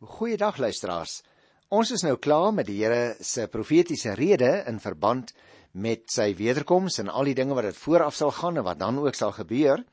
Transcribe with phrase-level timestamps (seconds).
[0.00, 1.18] Goeiedag luisteraars.
[1.68, 5.34] Ons is nou klaar met die Here se profetiese rede in verband
[5.76, 8.96] met sy wederkoms en al die dinge wat dit vooraf sal gaan en wat dan
[9.02, 9.84] ook sal gebeur.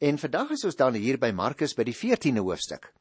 [0.00, 2.94] En vandag is ons dan hier by Markus by die 14de hoofstuk.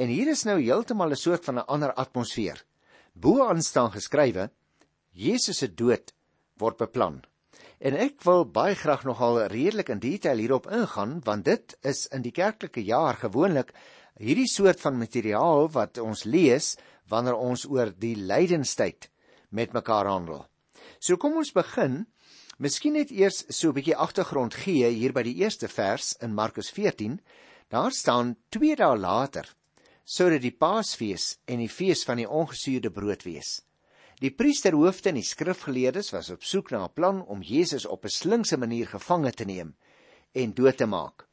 [0.00, 2.64] En hier is nou heeltemal 'n soort van 'n ander atmosfeer.
[3.12, 4.50] Bo-aan staan geskrywe:
[5.12, 6.14] Jesus se dood
[6.56, 7.20] word beplan.
[7.78, 12.22] En ek wil baie graag nogal redelik in detail hierop ingaan want dit is in
[12.22, 13.74] die kerklike jaar gewoonlik
[14.20, 16.76] hierdie soort van materiaal wat ons lees
[17.08, 19.08] wanneer ons oor die lydenstyd
[19.50, 20.44] met mekaar handel.
[21.00, 22.04] So kom ons begin
[22.60, 26.68] Miskien net eers so 'n bietjie agtergrond gee hier by die eerste vers in Markus
[26.70, 27.14] 14.
[27.72, 29.48] Daar staan 2 dae later
[30.04, 33.62] sodat die Paasfees en die fees van die ongesuurde brood wees.
[34.20, 38.12] Die priesterhoofde en die skrifgeleerdes was op soek na 'n plan om Jesus op 'n
[38.20, 39.74] slinkse manier gevange te neem
[40.32, 41.26] en dood te maak.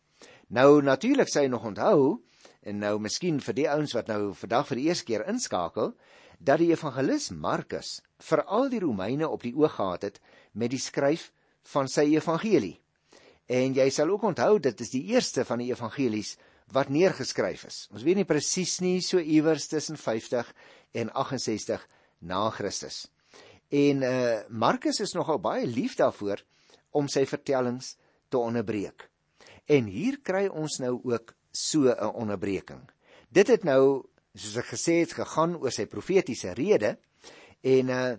[0.48, 2.23] Nou natuurlik sê hy nog onthou
[2.68, 5.94] En nou miskien vir die ouens wat nou vandag vir die eerste keer inskakel,
[6.40, 10.20] dat die evangelis Markus veral die Romeine op die oog gehad het
[10.52, 11.32] met die skryf
[11.72, 12.76] van sy evangelie.
[13.48, 16.36] En jy sal ook onthou dit is die eerste van die evangelies
[16.76, 17.78] wat neergeskryf is.
[17.96, 20.50] Ons weet nie presies nie so iewers tussen 50
[21.00, 21.88] en 68
[22.28, 23.06] na Christus.
[23.72, 26.44] En uh Markus is nogal baie lief daarvoor
[26.92, 27.96] om sy vertellings
[28.30, 29.08] te onderbreek.
[29.68, 32.83] En hier kry ons nou ook so 'n onderbreking.
[33.30, 34.05] Dit het nou,
[34.36, 36.97] soos ek gesê het, gegaan oor sy profetiese rede
[37.61, 38.17] en uh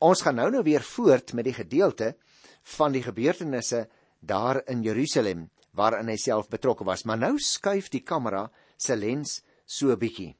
[0.00, 2.16] ons gaan nou nou weer voort met die gedeelte
[2.62, 3.88] van die gebeurtenisse
[4.20, 9.42] daar in Jerusalem waarin hy self betrokke was, maar nou skuif die kamera se lens
[9.66, 10.36] so 'n bietjie.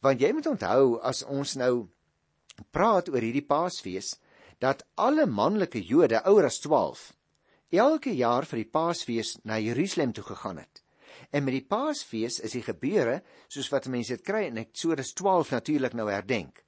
[0.00, 1.88] Want jy moet onthou as ons nou
[2.70, 4.14] praat oor hierdie Paasfees
[4.60, 7.12] dat alle manlike Jode ouer as 12
[7.70, 10.83] elke jaar vir die Paasfees na Jerusalem toe gegaan het.
[11.34, 13.16] En met die Paasfees is die gebeure
[13.50, 16.60] soos wat mense dit kry en Eksodus 12 natuurlik nou herdenk.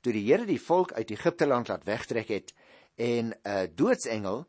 [0.00, 2.54] Toe die Here die volk uit Egipte land laat wegtrek het
[2.96, 4.46] en 'n uh, doodsengel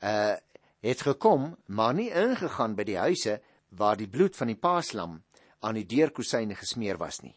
[0.00, 0.36] uh
[0.80, 5.22] het gekom, maar nie ingegaan by die huise waar die bloed van die Paaslam
[5.60, 7.36] aan die deurkusyne gesmeer was nie.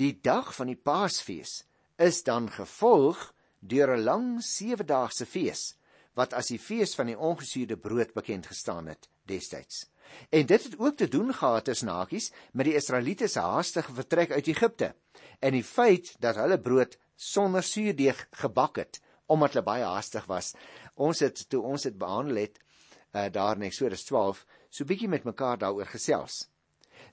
[0.00, 1.66] Die dag van die Paasfees
[1.98, 5.76] is dan gevolg deur 'n lang 7-daagse fees
[6.18, 9.86] wat as die fees van die ongesuurde brood bekend gestaan het destyds.
[10.30, 14.30] En dit het ook te doen gehad tussen hakies met die Israeliete se haastige vertrek
[14.30, 14.94] uit Egipte
[15.40, 20.52] en die feit dat hulle brood sonder suurdeeg gebak het omdat hulle baie haastig was.
[20.94, 25.24] Ons het toe ons dit behandel het uh, daar in Eksodus 12 so bietjie met
[25.24, 26.48] mekaar daaroor gesels.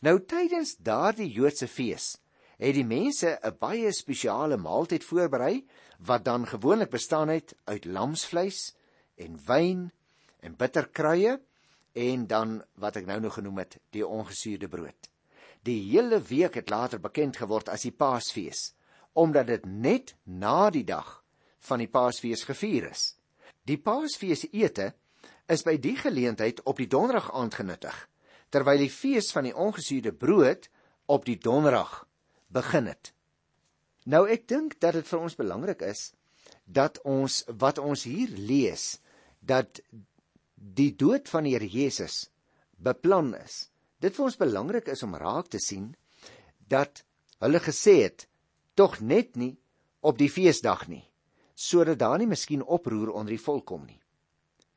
[0.04, 2.18] Nou tydens daardie Joodse fees
[2.60, 5.66] het die mense 'n baie spesiale maaltyd voorberei
[6.00, 8.76] wat dan gewoonlik bestaan het uit lamsvleis
[9.20, 9.88] en wyn
[10.40, 11.38] en bitterkruie
[12.00, 15.10] en dan wat ek nou nog genoem het, die ongesuurde brood.
[15.68, 18.74] Die hele week het later bekend geword as die Paasfees,
[19.14, 21.20] omdat dit net na die dag
[21.68, 23.16] van die Paasfees gevier is.
[23.68, 24.94] Die Paasfees ete
[25.50, 27.96] is by die geleentheid op die donderdag aand genuttig,
[28.54, 30.70] terwyl die fees van die ongesuurde brood
[31.10, 32.06] op die donderdag
[32.54, 33.12] begin het.
[34.10, 36.12] Nou ek dink dat dit vir ons belangrik is
[36.66, 39.00] dat ons wat ons hier lees
[39.40, 39.82] dat
[40.56, 42.30] die dood van die Here Jesus
[42.78, 43.70] beplan is.
[44.00, 45.94] Dit vir ons belangrik is om raak te sien
[46.70, 47.04] dat
[47.40, 48.28] hulle gesê het
[48.76, 49.56] tog net nie
[50.02, 51.04] op die feesdag nie
[51.60, 53.98] sodat daar nie miskien oproer onder die volk kom nie.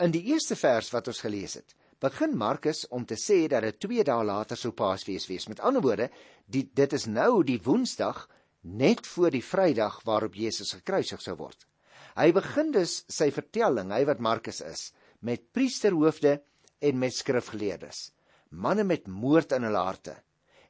[0.03, 3.79] In die eerste vers wat ons gelees het, begin Markus om te sê dat dit
[3.85, 5.47] 2 dae later sou Paasfees wees.
[5.47, 6.09] Met ander woorde,
[6.51, 8.25] die, dit is nou die Woensdag
[8.67, 11.69] net voor die Vrydag waarop Jesus gekruisig sou word.
[12.17, 14.91] Hy begin dus sy vertelling, hy wat Markus is,
[15.21, 16.41] met priesterhoofde
[16.83, 18.11] en met skrifgeleerdes,
[18.51, 20.17] manne met moord in hulle harte.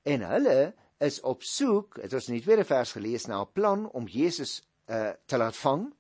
[0.05, 0.73] En hulle
[1.03, 4.63] is op soek, het ons in die tweede vers gelees, na 'n plan om Jesus
[4.87, 5.91] uh, te laat vang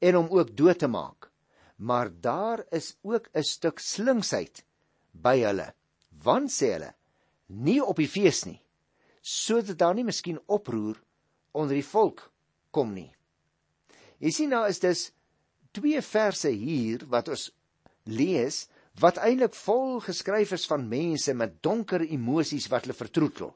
[0.00, 1.30] en om ook dood te maak.
[1.76, 4.64] Maar daar is ook 'n stuk slinksheid
[5.12, 5.74] by hulle.
[6.22, 6.94] Want sê hulle,
[7.46, 8.60] nie op die fees nie,
[9.20, 11.02] sodat daar nie miskien oproer
[11.52, 12.30] onder die volk
[12.70, 13.12] kom nie.
[14.22, 15.08] Jy sien nou is dis
[15.74, 17.48] twee verse hier wat ons
[18.06, 18.66] lees
[19.00, 23.50] wat eintlik vol geskryf is van mense met donker emosies wat hulle vertroetel.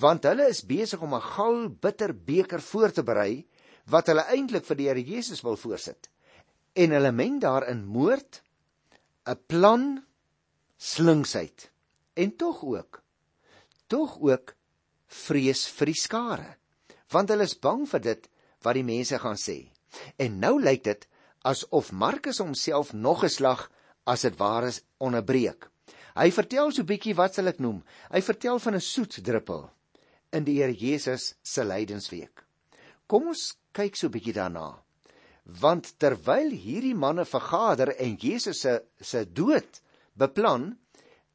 [0.00, 3.44] Want hulle is besig om 'n gal bitter beker voor te berei
[3.86, 6.08] wat hulle eintlik vir die Here Jesus wil voorsit.
[6.74, 8.42] En hulle meng daarin moord,
[9.26, 10.04] 'n plan,
[10.78, 11.70] slinksheid
[12.14, 13.04] en tog ook
[13.86, 14.54] tog ook
[15.06, 16.50] vrees vir die skare.
[17.12, 18.28] Want hulle is bang vir dit
[18.64, 19.68] wat die mense gaan sê.
[20.18, 21.06] En nou lyk dit
[21.44, 23.70] asof Markus homself nog 'n slag
[24.06, 25.68] as dit ware onderbreek.
[26.14, 27.82] Hy vertel so 'n bietjie wat sal ek noem?
[28.10, 29.70] Hy vertel van 'n soet druppel
[30.32, 32.44] in die Here Jesus se lydensweek.
[33.06, 34.82] Kom ons kyk so 'n bietjie daarna.
[35.44, 39.80] Want terwyl hierdie manne vergader en Jesus se se dood
[40.16, 40.78] beplan,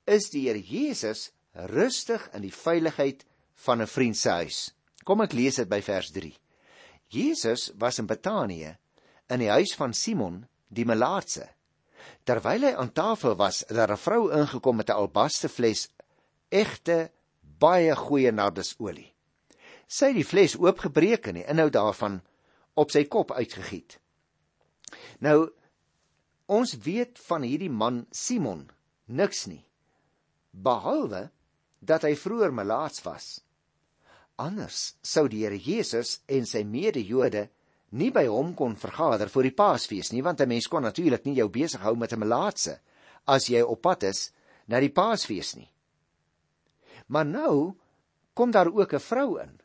[0.08, 3.26] is die Here Jesus rustig in die veiligheid
[3.66, 4.74] van 'n vriend se huis.
[5.04, 6.34] Kom ek lees dit by vers 3.
[7.10, 8.76] Jesus was in Betanië
[9.30, 11.48] in die huis van Simon die Melaatse.
[12.26, 15.90] Terwyl hy aan tafel was, het daar 'n vrou ingekom met 'n albaste fles
[16.50, 17.12] egte
[17.42, 19.14] baie goeie nardesolie.
[19.88, 22.22] Sy het die fles oopgebreek en die inhoud daarvan
[22.74, 24.00] op sy kop uitgegiet.
[25.20, 25.50] Nou
[26.46, 28.70] ons weet van hierdie man Simon
[29.06, 29.66] niks nie
[30.52, 31.30] behalwe
[31.80, 33.40] dat hy vroeër melaats was.
[34.40, 37.50] Anders sou die Here Jesus en sy mede-Jode
[38.00, 41.36] nie by hom kon vergader vir die Paasfees nie, want 'n mens kon natuurlik nie
[41.36, 42.80] jou besig hou met 'n melaatse
[43.28, 44.32] as jy op pad is
[44.68, 45.70] na die Paasfees nie.
[47.08, 47.76] Maar nou
[48.34, 49.60] kom daar ook 'n vrou in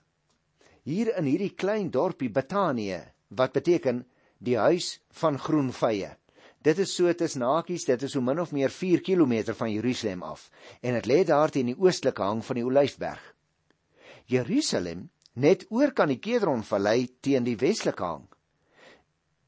[0.84, 4.04] hier in hierdie klein dorpie Betanië wat beteken
[4.38, 6.16] die huis van groen vye.
[6.62, 10.22] Dit is so tussen hakies, dit is so min of meer 4 km van Jerusalem
[10.22, 10.50] af
[10.82, 13.33] en dit lê daar teen die oostelike hang van die Olyfberg.
[14.26, 18.26] Jerusalem net oor kan die Kedronvallei teen die westelike hang.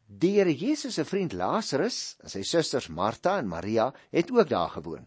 [0.07, 4.71] Die Here Jesus se vriend Lazarus en sy susters Martha en Maria het ook daar
[4.71, 5.07] gewoon.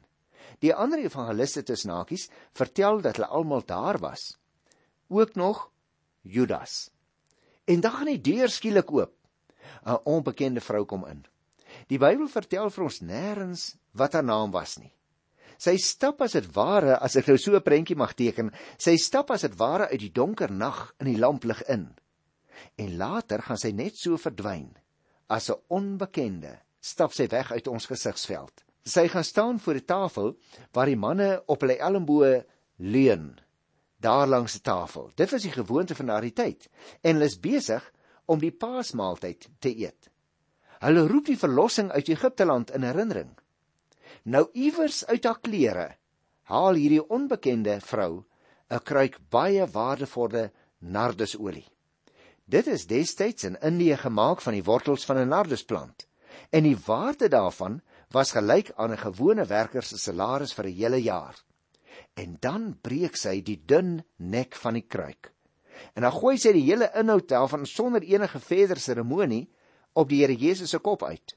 [0.60, 4.36] Die ander evangeliste tussen hakies vertel dat hulle almal daar was.
[5.08, 5.70] Ook nog
[6.22, 6.90] Judas.
[7.66, 9.14] En dan gaan die deur skielik oop.
[9.86, 11.26] 'n Onbekende vrou kom in.
[11.88, 14.94] Die Bybel vertel vir ons nêrens wat haar naam was nie.
[15.60, 19.32] Sy stap as dit ware, as ek nou so 'n prentjie mag teken, sy stap
[19.32, 21.96] as dit ware uit die donker nag in die lamplig in.
[22.78, 24.72] En later gaan sy net so verdwyn.
[25.30, 28.64] As 'n onbekende stap sy weg uit ons gesigsveld.
[28.86, 30.38] Sy gaan staan voor die tafel
[30.72, 32.46] waar die manne op hulle elmboë
[32.78, 33.40] leun
[34.00, 35.12] daar langs die tafel.
[35.16, 36.70] Dit was die gewoonte van daardie tyd
[37.02, 37.84] en hulle is besig
[38.26, 40.10] om die Paasmaaltyd te eet.
[40.80, 43.34] Hulle roep die verlossing uit Egipte land in herinnering.
[44.24, 45.88] Nou iewers uit haar klere
[46.50, 48.26] haal hierdie onbekende vrou
[48.70, 51.68] 'n kruik baie waardevolle nardesolie.
[52.46, 56.08] Dit is destyds in Indië gemaak van die wortels van 'n nardesplant
[56.50, 61.02] en die waarde daarvan was gelyk aan 'n gewone werker se salaris vir 'n hele
[61.02, 61.36] jaar
[62.14, 65.32] en dan breek sy die dun nek van die kruik.
[65.96, 69.48] En dan gooi sy die hele inhoud daarvan sonder enige verdere seremonie
[69.94, 71.36] op die Here Jesus se kop uit.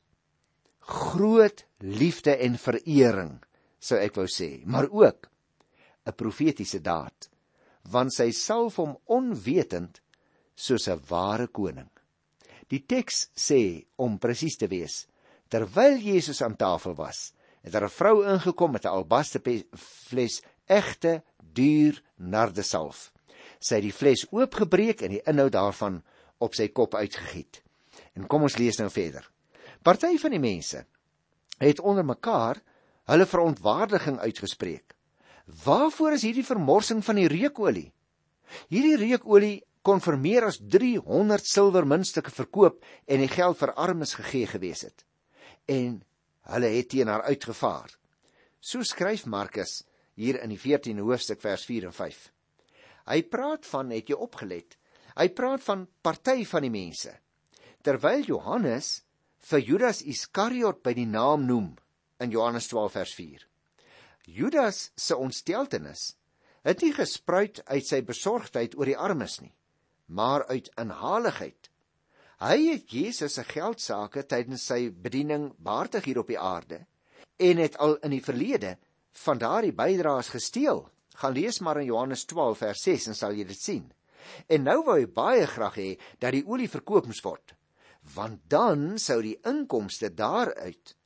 [0.82, 3.36] Groot liefde en verering,
[3.78, 5.28] sou ek wou sê, maar ook
[6.06, 7.30] 'n profetiese daad,
[7.90, 10.00] want sy salf hom onwetend
[10.54, 11.90] soos 'n ware koning.
[12.68, 15.06] Die teks sê om presies te wees,
[15.48, 17.32] terwyl Jesus aan tafel was,
[17.62, 19.40] het daar 'n vrou ingekom met 'n albaste
[19.76, 23.12] fles egte duur nardesalf.
[23.60, 26.02] Sy het die fles oopgebreek en die inhoud daarvan
[26.38, 27.62] op sy kop uitgegiet.
[28.14, 29.31] En kom ons lees nou verder.
[29.82, 30.84] Party van die mense
[31.62, 32.60] het onder mekaar
[33.10, 34.94] hulle verontwaardiging uitgespreek.
[35.64, 37.88] Waarvoor is hierdie vermorsing van die reukolie?
[38.70, 44.46] Hierdie reukolie kon vir meer as 300 silwermuntstukke verkoop en die geld vir armes gegee
[44.46, 45.04] gewees het.
[45.66, 45.98] En
[46.54, 47.90] hulle het teen haar uitgevaar.
[48.62, 49.82] So skryf Markus
[50.14, 52.22] hier in die 14de hoofstuk vers 4 en 5.
[53.10, 54.76] Hy praat van het jy opgelet?
[55.18, 57.10] Hy praat van party van die mense.
[57.82, 59.00] Terwyl Johannes
[59.42, 61.72] vir Judas Iskariot by die naam noem
[62.22, 63.46] in Johannes 12 vers 4.
[64.30, 66.12] Judas se ontsteltenis
[66.62, 69.50] het nie gespruit uit sy besorgdheid oor die armes nie,
[70.06, 71.68] maar uit inhaligheid.
[72.42, 76.84] Hy het Jesus se geldsaake tydens sy bediening baartig hier op die aarde
[77.42, 78.76] en het al in die verlede
[79.24, 80.84] van daardie bydraes gesteel.
[81.18, 83.84] Gaan lees maar in Johannes 12 vers 6 en sal jy dit sien.
[84.46, 85.88] En nou wou hy baie graag hê
[86.22, 87.54] dat die olie verkoop moes word,
[88.14, 90.96] want dan sou die inkomste daaruit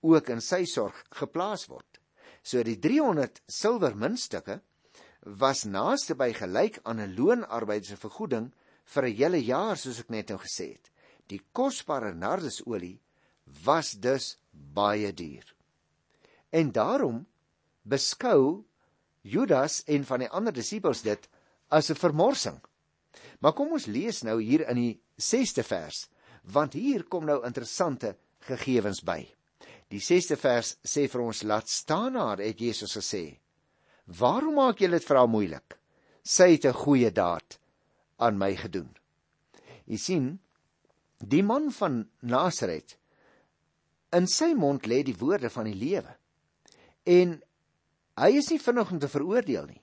[0.00, 2.00] ook in sy sorg geplaas word.
[2.42, 4.60] So die 300 silwer muntstukke
[5.40, 8.52] was naaste by gelyk aan 'n loonarbeider se vergoeding
[8.84, 10.90] vir 'n hele jaar soos ek net nou gesê het.
[11.28, 13.00] Die kosbare nardesolie
[13.64, 15.54] was dus baie duur.
[16.50, 17.26] En daarom
[17.82, 18.64] beskou
[19.22, 21.28] Judas en van die ander disippels dit
[21.68, 22.60] as 'n vermorsing.
[23.40, 26.08] Maar kom ons lees nou hier in die 6ste vers,
[26.42, 28.16] want hier kom nou interessante
[28.46, 29.20] gegevens by.
[29.90, 33.40] Die 6ste vers sê vir ons laat staan haar het Jesus gesê.
[34.06, 35.76] Waarom maak julle dit vir haar moeilik?
[36.22, 37.58] Sy het 'n goeie daad
[38.18, 38.94] aan my gedoen.
[39.86, 40.38] U sien,
[41.18, 42.96] die man van Nasaret
[44.12, 46.16] in sy mond lê die woorde van die lewe.
[47.04, 47.42] En
[48.20, 49.80] Hy is nie vinnig om te veroordeel nie.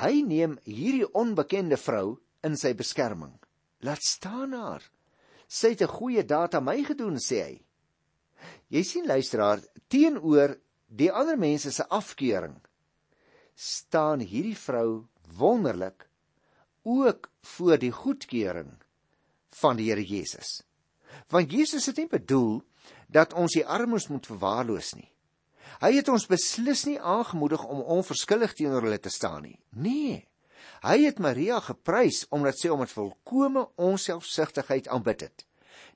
[0.00, 3.34] Hy neem hierdie onbekende vrou in sy beskerming.
[3.84, 4.84] Laat staan haar.
[5.50, 7.56] Sy het 'n goeie daad aan my gedoen, sê hy.
[8.70, 12.60] Jy sien luisteraar, teenoor die ander mense se afkeuring
[13.54, 16.08] staan hierdie vrou wonderlik
[16.82, 18.78] ook voor die goedkeuring
[19.60, 20.62] van die Here Jesus.
[21.28, 22.62] Want Jesus het nie bedoel
[23.08, 25.10] dat ons die armes moet verwaarloos nie.
[25.80, 29.58] Hy het ons beslis nie aangemoedig om onverskillig teenoor hulle te staan nie.
[29.70, 30.29] Nee.
[30.80, 35.44] Hy het Maria geprys omdat sy om met volkomme onselfsugtigheid aanbid het.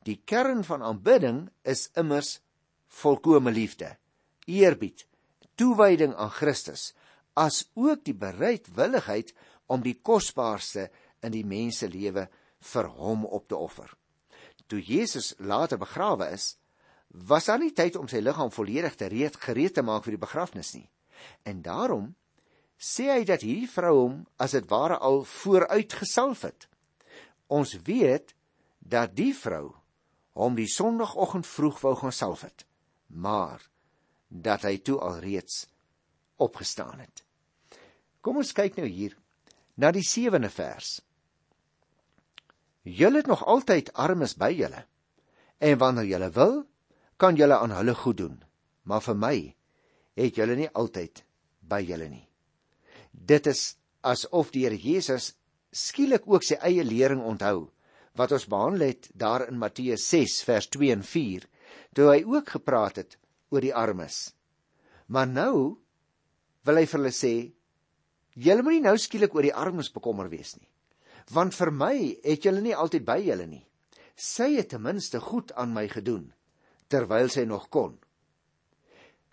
[0.05, 2.39] Die kern van aanbidding is immers
[3.01, 3.95] volkomme liefde,
[4.45, 5.07] eerbied,
[5.57, 6.93] toewyding aan Christus,
[7.33, 9.33] as ook die bereidwilligheid
[9.73, 10.91] om die kosbaarste
[11.25, 12.29] in die mense lewe
[12.73, 13.89] vir hom op te offer.
[14.69, 16.55] Toe Jesus later begrawe is,
[17.09, 20.25] was daar nie tyd om sy liggaam volledig te reed gereed te maak vir die
[20.25, 20.89] begrafnis nie.
[21.49, 22.13] En daarom
[22.79, 26.69] sê hy dat hierdie vrou hom as dit ware al vooruit gesalf het.
[27.49, 28.35] Ons weet
[28.79, 29.75] dat die vrou
[30.35, 32.67] hom die sonoggend vroeg wou gaan salf het,
[33.07, 33.63] maar
[34.29, 35.67] dat hy toe al reeds
[36.43, 37.23] opgestaan het.
[38.21, 39.15] Kom ons kyk nou hier
[39.79, 40.99] na die 7de vers.
[42.85, 44.85] Julle het nog altyd armes by julle.
[45.59, 46.57] En wanneer julle wil,
[47.17, 48.43] kan julle aan hulle goed doen.
[48.83, 49.37] Maar vir my
[50.21, 51.25] het julle nie altyd
[51.65, 52.27] by julle nie.
[53.15, 55.33] Dit is asof die Here Jesus
[55.73, 57.71] skielik ook sy eie lering onthou
[58.19, 61.47] wat ons behandel het daar in Matteus 6 vers 2 en 4
[61.95, 63.17] toe hy ook gepraat het
[63.51, 64.35] oor die armes.
[65.09, 65.57] Maar nou
[66.65, 67.35] wil hy vir hulle sê
[68.35, 70.69] julle moenie nou skielik oor die armes bekommer wees nie
[71.33, 73.65] want vir my het julle nie altyd by julle nie.
[74.15, 76.33] Sy het ten minste goed aan my gedoen
[76.93, 77.97] terwyl sy nog kon.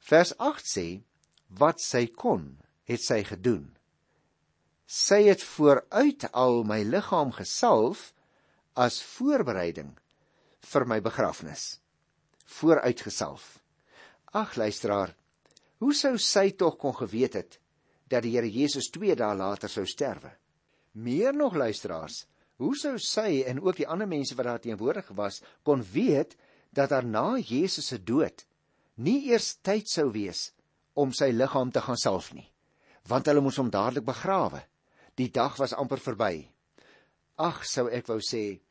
[0.07, 0.85] Vers 8 sê
[1.59, 2.57] wat sy kon,
[2.91, 3.69] het sy gedoen.
[4.86, 8.12] Sy het vooruit al my liggaam gesalf
[8.75, 9.93] as voorbereiding
[10.74, 11.79] vir my begrafnis.
[12.60, 13.57] Vooruit gesalf.
[14.36, 15.15] Ag luisteraar,
[15.79, 17.57] hoe sou sy tog kon geweet het
[18.12, 20.33] dat die Here Jesus 2 dae later sou sterwe?
[20.91, 22.25] Meer nog luisteraars,
[22.62, 26.36] hoe sou sy en ook die ander mense wat daar teenwoordig was kon weet
[26.69, 28.45] dat daar na Jesus se dood
[28.95, 30.51] nie eers tyd sou wees
[30.93, 32.48] om sy liggaam te gaan salf nie,
[33.08, 34.62] want hulle moes hom dadelik begrawe.
[35.15, 36.48] Die dag was amper verby.
[37.38, 38.62] Ag, sou ek wou sê,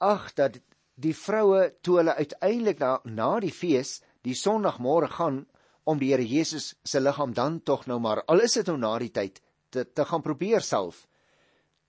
[0.00, 0.58] ag dat
[0.94, 5.44] die vroue toe hulle uiteindelik na, na die fees die Sondagmôre gaan
[5.88, 8.96] om die Here Jesus se liggaam dan tog nou maar al is dit nou na
[8.98, 9.38] die tyd
[9.70, 11.06] te te gaan probeer salf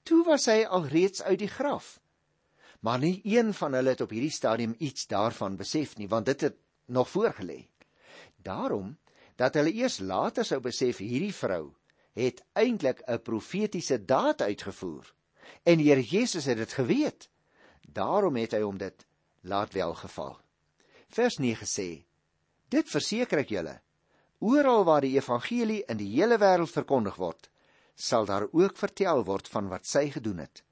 [0.10, 2.00] Toe was hy alreeds uit die graf.
[2.80, 6.48] Maar nie een van hulle het op hierdie stadium iets daarvan besef nie, want dit
[6.48, 6.56] het
[6.88, 7.68] nog voorgelê.
[8.42, 8.96] Daarom
[9.40, 11.72] dat hulle eers later sou besef hierdie vrou
[12.20, 15.14] het eintlik 'n profetiese daad uitgevoer
[15.64, 17.30] en die Here Jesus het dit geweet.
[17.82, 19.06] Daarom het hy hom dit
[19.42, 20.40] laat welgeval.
[21.08, 22.06] Vers 9 sê:
[22.70, 23.80] Dit verseker ek julle,
[24.40, 27.50] oral waar die evangelie in die hele wêreld verkondig word,
[27.96, 30.64] sal daar ook vertel word van wat sy gedoen het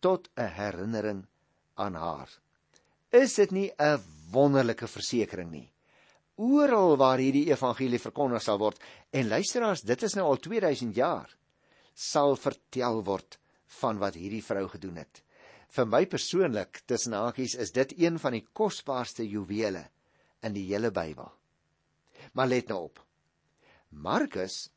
[0.00, 1.26] tot 'n herinnering
[1.74, 2.28] aan haar.
[3.10, 5.71] Is dit nie 'n wonderlike versekering nie?
[6.40, 8.80] Oral waar hierdie evangelie verkondig sal word
[9.12, 11.28] en luisteraars, dit is nou al 2000 jaar,
[11.92, 13.36] sal vertel word
[13.80, 15.20] van wat hierdie vrou gedoen het.
[15.72, 19.86] Vir my persoonlik, tussen hakies, is dit een van die kosbaarste juwele
[20.44, 21.28] in die hele Bybel.
[22.32, 23.00] Maar let nou op.
[23.90, 24.68] Markus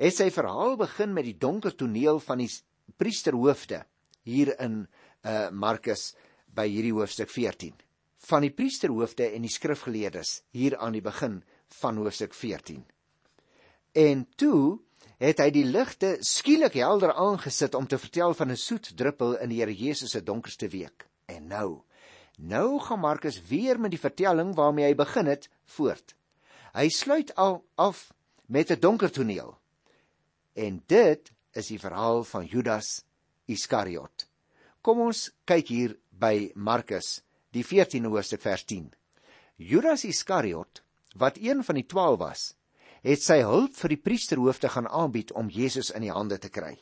[0.00, 2.50] het sy verhaal begin met die donker toneel van die
[2.96, 3.84] priesterhoofde
[4.24, 4.84] hier in
[5.28, 6.12] uh Markus
[6.52, 7.76] by hierdie hoofstuk 14
[8.26, 11.42] van die priesterhoofde en die skrifgeleerdes hier aan die begin
[11.80, 12.84] van hoofstuk 14
[13.92, 14.80] en toe
[15.22, 19.48] het hy die ligte skielik helder aangesit om te vertel van 'n soet druppel in
[19.48, 21.06] die Here Jesus se donkerste week.
[21.26, 21.82] En nou
[22.38, 26.14] nou gaan Markus weer met die vertelling waarmee hy begin het voort.
[26.72, 28.12] Hy sluit al af
[28.46, 29.58] met 'n donker toneel.
[30.54, 33.04] En dit is die verhaal van Judas
[33.46, 34.28] Iskariot.
[34.80, 37.22] Kom ons kyk hier by Markus,
[37.52, 38.88] die 14de hoofstuk vers 10.
[39.56, 40.82] Judas Iskariot,
[41.20, 42.44] wat een van die 12 was,
[43.02, 46.76] het sy hulp vir die priesterhoofde gaan aanbied om Jesus in die hande te kry.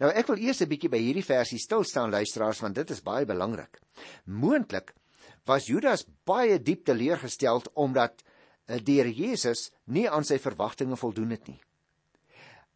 [0.00, 3.02] Nou ek wil eers 'n bietjie by hierdie versie stil staan luisteraars want dit is
[3.02, 3.78] baie belangrik.
[4.24, 4.94] Moontlik
[5.46, 8.22] was Judas baie diep teleurgesteld omdat
[8.66, 11.60] eh, Here Jesus nie aan sy verwagtinge voldoen het nie.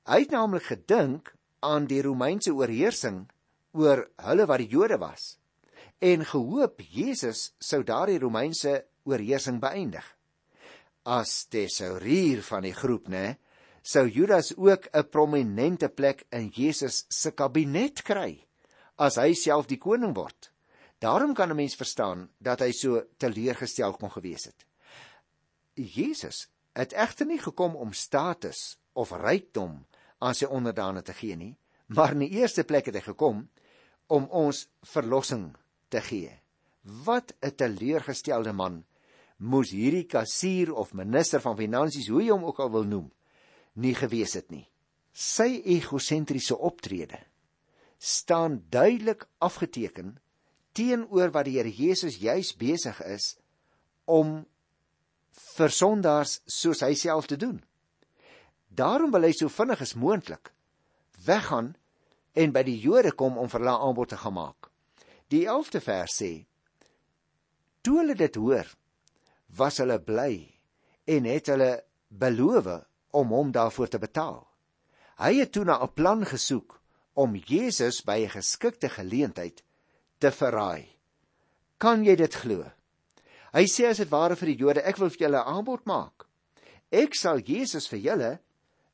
[0.06, 3.28] Hy het naamlik gedink aan die Romeinse oorheersing
[3.72, 5.39] oor hulle wat die Jode was
[6.00, 8.72] en gehoop Jesus sou daardie Romeinse
[9.04, 10.04] oorheersing beëindig.
[11.04, 13.36] As tesourier van die groep, né,
[13.82, 18.46] sou Judas ook 'n prominente plek in Jesus se kabinet kry
[18.96, 20.50] as hy self die koning word.
[20.98, 24.66] Daarom kan 'n mens verstaan dat hy so teleurgestel kon gewees het.
[25.74, 29.86] Jesus het egter nie gekom om status of rykdom
[30.18, 33.48] aan sy onderdane te gee nie, maar in die eerste plek het hy gekom
[34.06, 35.56] om ons verlossing
[35.90, 36.32] te gee.
[37.04, 38.84] Wat 'n teleurgestelde man
[39.36, 43.10] moes hierdie kassier of minister van finansies, hoe jy hom ook al wil noem,
[43.80, 44.68] nie gewees het nie.
[45.12, 47.18] Sy egosentriese optrede
[47.98, 50.14] staan duidelik afgeteken
[50.72, 53.34] teenoor wat die Here Jesus juis besig is
[54.04, 54.46] om
[55.56, 57.60] vir sondaars soos hy self te doen.
[58.68, 60.52] Daarom wil hy so vinnig as moontlik
[61.26, 61.74] weggaan
[62.32, 64.69] en by die Jode kom om vir hulle aanbod te gaan maak.
[65.30, 66.30] Die 11de vers sê:
[67.86, 68.66] Toe hulle dit hoor,
[69.54, 70.34] was hulle bly
[71.06, 71.70] en het hulle
[72.10, 72.66] beloof
[73.14, 74.42] om hom daarvoor te betaal.
[75.22, 76.80] Hy het toe na 'n plan gesoek
[77.14, 79.62] om Jesus by 'n geskikte geleentheid
[80.18, 80.88] te verraai.
[81.78, 82.64] Kan jy dit glo?
[83.52, 86.26] Hy sê as dit ware vir die Jode, ek wil vir julle 'n aanbod maak.
[86.90, 88.38] Ek sal Jesus vir julle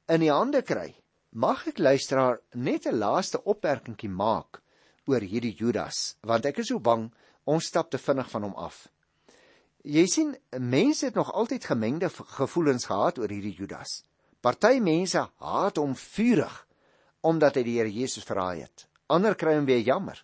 [0.08, 0.94] in die hande kry.
[1.32, 4.62] Mag ek luisteraar net 'n laaste opmerkingie maak
[5.06, 7.08] oor hierdie Judas, want ek is so bang
[7.46, 8.86] ons stap te vinnig van hom af.
[9.86, 14.02] Jy sien, mense het nog altyd gemengde gevoelens gehad oor hierdie Judas.
[14.42, 16.62] Party mense haat hom vurig
[17.26, 18.86] omdat hy die Here Jesus verraai het.
[19.10, 20.22] Ander kry hom weer jammer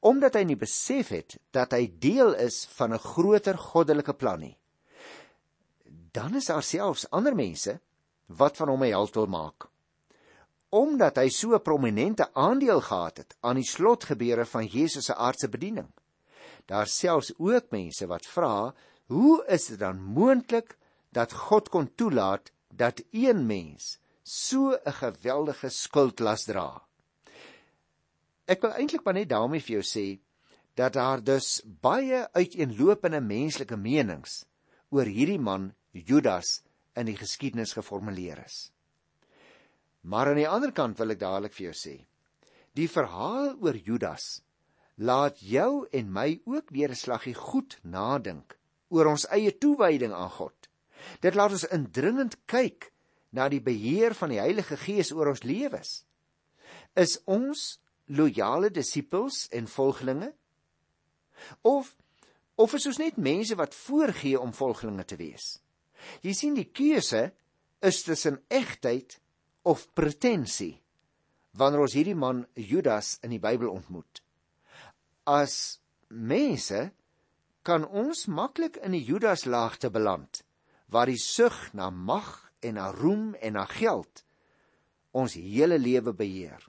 [0.00, 4.56] omdat hy nie besef het dat hy deel is van 'n groter goddelike plan nie.
[6.12, 7.80] Dan is daar selfs ander mense
[8.26, 9.68] wat van hom 'n held wil maak.
[10.68, 15.48] Omdat hy so 'n prominente aandeel gehad het aan die slotgebeure van Jesus se aardse
[15.48, 15.88] bediening.
[16.66, 18.74] Daar selfs ook mense wat vra,
[19.06, 20.76] hoe is dit dan moontlik
[21.10, 26.82] dat God kon toelaat dat een mens so 'n geweldige skuldlas dra?
[28.44, 30.20] Ek wil eintlik maar net daarmee vir jou sê
[30.74, 34.44] dat daar dus baie uiteenlopende menslike menings
[34.88, 36.62] oor hierdie man Judas
[36.94, 38.70] in die geskiedenis geformuleer is.
[40.00, 41.96] Maar aan die ander kant wil ek dadelik vir jou sê,
[42.74, 44.42] die verhaal oor Judas
[44.98, 48.58] laat jou en my ook weer 'n slaggie goed nadink
[48.88, 50.68] oor ons eie toewyding aan God.
[51.20, 52.92] Dit laat ons indringend kyk
[53.30, 56.04] na die beheer van die Heilige Gees oor ons lewens.
[56.96, 60.32] Is ons loyale disippels en volgelinge?
[61.62, 61.96] Of
[62.58, 65.60] of is ons net mense wat voorgee om volgelinge te wees?
[66.22, 67.28] Jy sien die keuse
[67.80, 69.20] is tussen egtheid
[69.62, 70.80] of pretensie
[71.58, 74.22] wanneer ons hierdie man Judas in die Bybel ontmoet.
[75.26, 76.90] As mense
[77.62, 80.42] kan ons maklik in die Judas laagte beland
[80.88, 84.24] waar die sug na mag en na roem en na geld
[85.12, 86.62] ons hele lewe beheer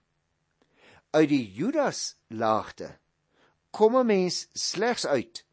[1.15, 2.89] uit die Judas laagte
[3.71, 5.45] kom 'n mens slegs uit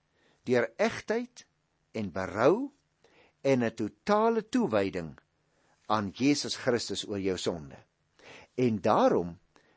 [0.45, 1.47] deur egtheid
[1.93, 2.73] en berou
[3.43, 5.17] en 'n totale toewyding
[5.87, 7.79] aan Jesus Christus oor jou sonde.
[8.55, 9.37] En daarom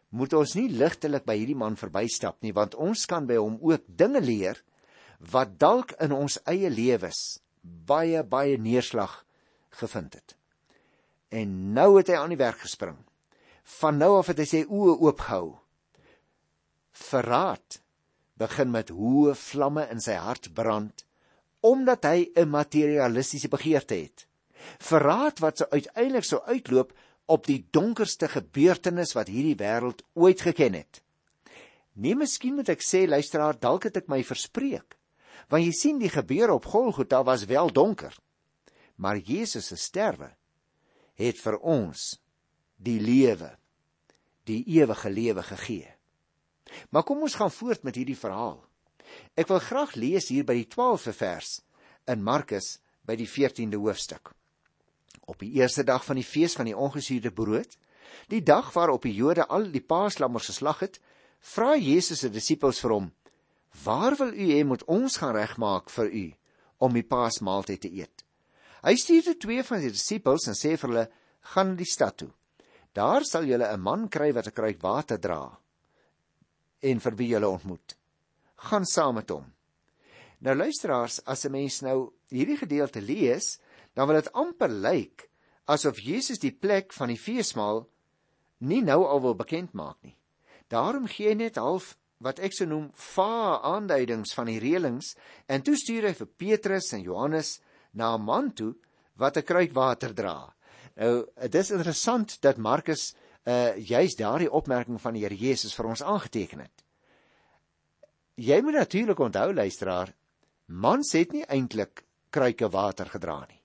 [0.10, 3.86] moet ons nie ligtelik by hierdie man verbystap nie want ons kan by hom ook
[3.86, 4.62] dinge leer
[5.32, 9.24] wat dalk in ons eie lewens baie baie neerslag
[9.82, 10.36] gevind het.
[11.30, 12.98] En nou het hy aan die werk gespring.
[13.80, 15.60] Van nou af het hy sy oë oopgehou
[17.00, 17.80] verraad
[18.40, 21.06] begin met hoë vlamme in sy hart brand
[21.62, 24.26] omdat hy 'n materialistiese begeerte het.
[24.84, 26.94] Verraad wat sou uiteindelik sou uitloop
[27.30, 31.02] op die donkerste gebeurtenis wat hierdie wêreld ooit geken het.
[31.94, 34.96] Nee, miskien moet ek sê luisteraar, dalk het ek my verspreek.
[35.50, 38.16] Want jy sien die gebeure op Golgotha was wel donker.
[38.96, 40.32] Maar Jesus se sterwe
[41.20, 42.14] het vir ons
[42.80, 43.52] die lewe,
[44.48, 45.90] die ewige lewe gegee.
[46.90, 48.60] Maar kom ons gaan voort met hierdie verhaal.
[49.36, 51.60] Ek wil graag lees hier by die 12de vers
[52.10, 54.34] in Markus by die 14de hoofstuk.
[55.30, 57.76] Op die eerste dag van die fees van die ongesuurde brood,
[58.34, 60.98] die dag waarop die Jode al die paaslammers geslag het,
[61.40, 63.12] vra Jesus se disippels vir hom:
[63.84, 66.26] "Waar wil u hê moet ons gaan regmaak vir u
[66.80, 68.26] om die paasmaaltyd te eet?"
[68.82, 71.08] Hy stuur toe twee van sy disippels en sê vir hulle:
[71.54, 72.32] "Gaan die stad toe.
[72.94, 75.60] Daar sal julle 'n man kry wat 'n kruik water dra
[76.82, 77.96] en vir wie jy ontmoet.
[78.56, 79.46] Gaan saam met hom.
[80.40, 83.60] Nou luisteraars, as 'n mens nou hierdie gedeelte lees,
[84.00, 85.26] dan wil dit amper lyk
[85.68, 87.82] asof Jesus die plek van die feesmaal
[88.64, 90.16] nie nou al wil bekend maak nie.
[90.72, 92.86] Daarom gee hy net half wat ek sou noem
[93.16, 95.12] va aanduidings van die reëlings
[95.52, 97.58] en toe stuur hy vir Petrus en Johannes
[97.92, 98.74] na 'n man toe
[99.20, 100.48] wat 'n kruik water dra.
[100.96, 105.86] Nou, dit is interessant dat Markus uh juis daardie opmerking van die Here Jesus vir
[105.86, 106.84] ons aangeteken het.
[108.36, 110.14] Jy moet natuurlik onthou luisteraar,
[110.68, 113.59] mans het nie eintlik kruike water gedra nie.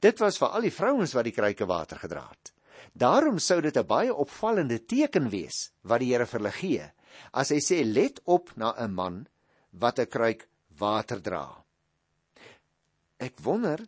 [0.00, 2.52] Dit was vir al die vrouens wat die kruike water gedra het.
[2.94, 6.90] Daarom sou dit 'n baie opvallende teken wees wat die Here vir hulle gee
[7.32, 9.26] as hy sê let op na 'n man
[9.72, 11.64] wat 'n kruik water dra.
[13.18, 13.80] Ek wonder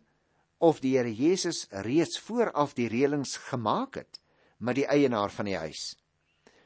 [0.59, 4.19] of die Here Jesus reeds vooraf die reëlings gemaak het
[4.59, 5.95] met die eienaar van die huis.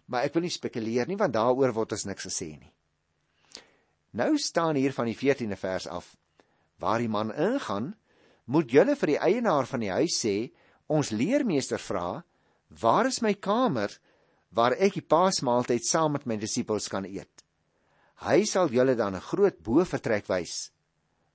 [0.06, 2.74] Maar ek wil nie spekuleer nie want daaroor word ons niks gesê nie.
[4.12, 6.16] Nou staan hier van die 14de vers af
[6.80, 7.96] waar die man ingaan,
[8.46, 10.36] moet julle vir die eienaar van die huis sê,
[10.88, 12.22] ons leermeester vra,
[12.82, 13.94] waar is my kamer
[14.56, 17.44] waar ek die paasmaaltyd saam met my disippels kan eet?
[18.26, 20.72] Hy sal julle dan 'n groot bovertrek wys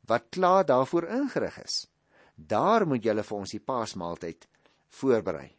[0.09, 1.87] wat klaar daarvoor ingerig is.
[2.35, 4.49] Daar moet julle vir ons die paasmaaltyd
[4.89, 5.51] voorberei.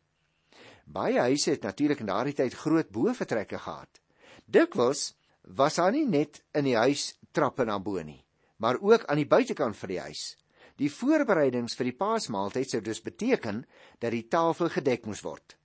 [0.85, 4.01] Baie huise het natuurlik in daardie tyd groot bovertrekke gehad.
[4.45, 8.25] Dikwels was daar nie net in die huis trappe na bo nie
[8.61, 10.37] maar ook aan die buitekant van die huis.
[10.79, 13.63] Die voorbereidings vir die Paasmaaltyd sou dus beteken
[13.99, 15.57] dat die tafel gedek moes word.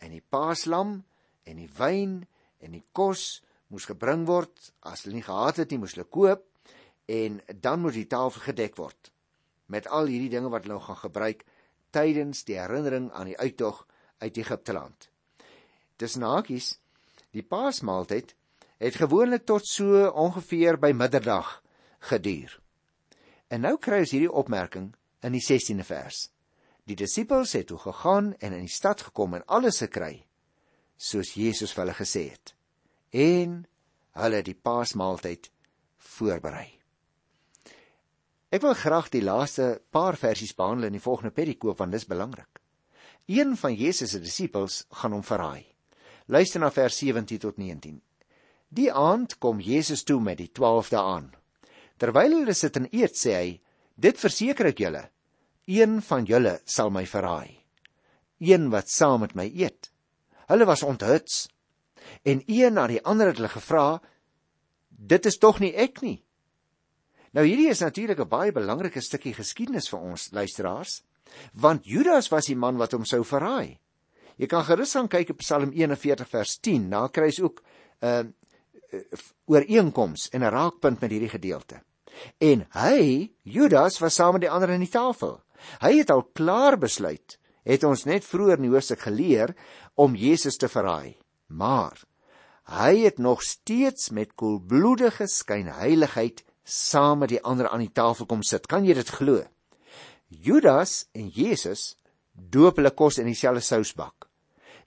[0.00, 0.96] En die Paaslam
[1.44, 2.22] en die wyn
[2.64, 4.72] en die kos moes gebring word.
[4.86, 6.46] As hulle nie gehad het nie, moes hulle koop
[7.10, 9.10] en dan moes die tafel gedek word
[9.72, 11.44] met al hierdie dinge wat hulle gaan gebruik
[11.94, 13.84] tydens die herinnering aan die uittog
[14.20, 15.08] uit Egipte land.
[15.96, 16.74] Dis nakies,
[17.32, 18.34] die Paasmaaltyd
[18.82, 21.60] het gewoonlik tot so ongeveer by midderdag
[22.10, 22.58] geduur.
[23.48, 24.92] En nou kry ons hierdie opmerking
[25.24, 26.28] in die 16de vers.
[26.84, 30.26] Die disippels het toe gegaan en in die stad gekom en alles gekry
[30.96, 32.54] soos Jesus vir hulle gesê het.
[33.10, 33.62] En
[34.20, 35.50] hulle die Paasmaaltyd
[36.14, 36.68] voorberei.
[38.54, 42.60] Ek wil graag die laaste paar versies behandel in die volgende perikoop want dis belangrik.
[43.26, 45.64] Een van Jesus se disippels gaan hom verraai.
[46.26, 47.96] Luister na vers 17 tot 19.
[48.68, 51.32] Die aand kom Jesus toe met die 12de aan.
[51.98, 53.60] Terwyl hulle sit en eet, sê hy:
[53.96, 55.10] "Dit verseker ek julle,
[55.66, 57.62] een van julle sal my verraai.
[58.40, 59.90] Een wat saam met my eet."
[60.48, 61.48] Hulle was onthuts.
[62.24, 64.00] En een na die ander het hulle gevra:
[64.88, 66.24] "Dit is tog nie ek nie?"
[67.34, 71.02] Nou hierdie is natuurlik 'n baie belangrike stukkie geskiedenis vir ons luisteraars,
[71.52, 73.80] want Judas was die man wat hom sou verraai.
[74.36, 77.62] Jy kan gerus aan kyk op Psalm 41 vers 10, daar kry jy ook
[78.02, 78.24] 'n uh,
[79.50, 81.82] ooreenkoms en 'n raakpunt met hierdie gedeelte.
[82.38, 85.40] En hy, Judas, was saam met die ander aan die tafel.
[85.80, 89.54] Hy het al klaar besluit, het ons net vroeër in die hoofstuk geleer
[89.94, 91.16] om Jesus te verraai.
[91.46, 92.04] Maar
[92.64, 98.42] hy het nog steeds met koelbloedige skynheiligheid saam met die ander aan die tafel kom
[98.42, 98.66] sit.
[98.66, 99.42] Kan jy dit glo?
[100.28, 101.94] Judas en Jesus
[102.32, 104.28] doop hulle kos in dieselfde sousbak.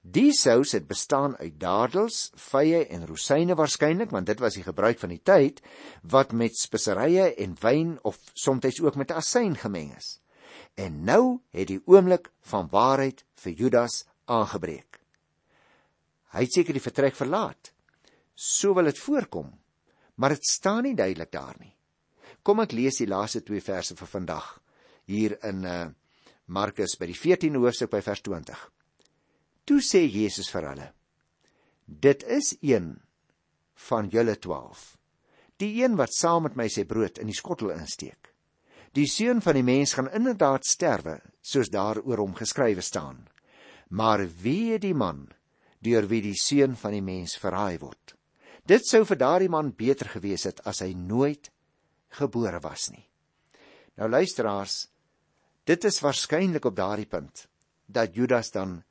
[0.08, 5.02] Die sous het bestaan uit dadels, vye en rosyne waarskynlik, want dit was die gebruik
[5.02, 5.60] van die tyd
[6.08, 10.20] wat met speserye en wyn of soms ook met asyn gemeng is.
[10.80, 15.02] En nou het die oomblik van waarheid vir Judas aangebreek.
[16.32, 17.74] Hy het seker die vertrek verlaat.
[18.36, 19.52] So wil dit voorkom,
[20.16, 21.74] maar dit staan nie duidelik daar nie.
[22.44, 24.54] Kom ek lees die laaste twee verse vir vandag
[25.10, 25.86] hier in uh
[26.48, 28.56] Markus by die 14de hoofstuk by vers 20.
[29.68, 30.88] Toe sê Jesus vir hulle:
[31.86, 32.94] Dit is een
[33.90, 34.86] van julle 12.
[35.60, 38.32] Die een wat saam met my sy brood in die skottel insteek.
[38.96, 43.26] Die seun van die mens gaan inderdaad sterwe, soos daar oor hom geskrywe staan.
[43.90, 45.28] Maar wie die man
[45.84, 48.16] deur wie die seun van die mens verraai word?
[48.68, 51.52] Dit sou vir daardie man beter gewees het as hy nooit
[52.20, 53.06] gebore was nie.
[54.00, 54.88] Nou luisteraars,
[55.68, 57.48] dit is waarskynlik op daardie punt
[57.88, 58.82] dat Judas dan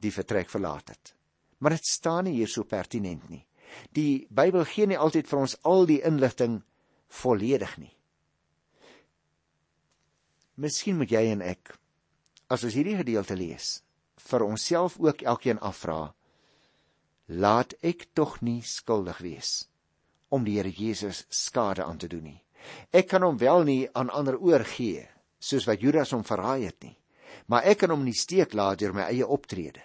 [0.00, 1.14] die vertrek verlaat het.
[1.60, 3.44] Maar dit staan nie hier so pertinent nie.
[3.94, 6.60] Die Bybel gee nie altyd vir ons al die inligting
[7.20, 7.92] volledig nie.
[10.60, 11.76] Miskien moet jy en ek
[12.50, 13.80] as ons hierdie gedeelte lees,
[14.18, 16.12] vir onsself ook elkeen afvra:
[17.30, 19.52] Laat ek tog nie skuldig wees
[20.30, 22.40] om die Here Jesus skade aan te doen nie.
[22.94, 25.06] Ek kan hom wel nie aan ander oorgee
[25.40, 26.96] soos wat Judas hom verraai het nie,
[27.48, 29.82] maar ek kan hom nie steek laat deur my eie optrede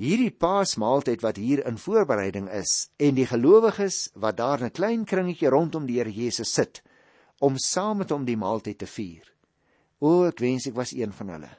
[0.00, 5.04] hierdie paasmaaltyd wat hier in voorbereiding is en die gelowiges wat daar in 'n klein
[5.04, 6.82] kringetjie rondom die Here Jesus sit
[7.38, 9.24] om saam met hom die maaltyd te vier.
[10.00, 11.50] O, ek wens ek was een van hulle.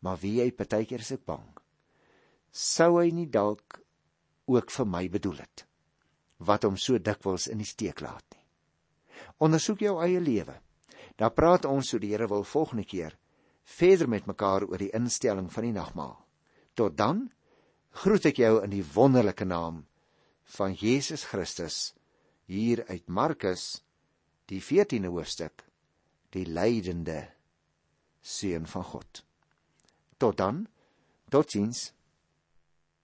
[0.00, 1.46] Maar wie hy partykeer is ek bang.
[2.52, 3.80] Sou hy nie dalk
[4.46, 5.66] ook vir my bedoel het
[6.38, 8.42] wat hom so dikwels in die steek laat nie.
[9.38, 10.60] Ondersoek jou eie lewe.
[11.16, 13.16] Dan praat ons so die Here wil volgende keer
[13.64, 16.18] verder met mekaar oor die instelling van die nagmaal.
[16.74, 17.30] Tot dan
[18.02, 19.84] groet ek jou in die wonderlike naam
[20.56, 21.94] van Jesus Christus
[22.50, 23.84] hier uit Markus
[24.50, 25.64] die 14de hoofstuk
[26.34, 27.28] die lydende
[28.24, 29.22] seun van God.
[30.18, 30.64] Tot dan.
[31.30, 31.92] Totsiens.